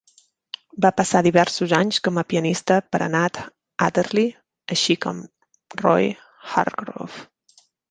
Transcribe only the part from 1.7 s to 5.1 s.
anys com a pianista per a Nat Adderley, així